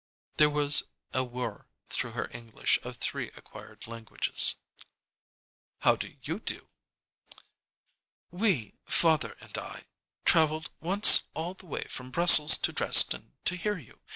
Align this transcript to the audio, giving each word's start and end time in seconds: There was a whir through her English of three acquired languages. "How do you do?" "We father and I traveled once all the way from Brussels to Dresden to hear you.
There 0.37 0.49
was 0.49 0.85
a 1.13 1.23
whir 1.23 1.67
through 1.89 2.13
her 2.13 2.27
English 2.33 2.79
of 2.81 2.95
three 2.97 3.29
acquired 3.37 3.85
languages. 3.85 4.55
"How 5.81 5.95
do 5.95 6.17
you 6.23 6.39
do?" 6.39 6.67
"We 8.31 8.73
father 8.83 9.37
and 9.41 9.55
I 9.59 9.83
traveled 10.25 10.71
once 10.79 11.27
all 11.35 11.53
the 11.53 11.67
way 11.67 11.83
from 11.83 12.09
Brussels 12.09 12.57
to 12.57 12.73
Dresden 12.73 13.35
to 13.45 13.55
hear 13.55 13.77
you. 13.77 14.01